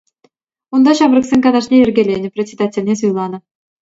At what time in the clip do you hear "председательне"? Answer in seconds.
2.39-2.93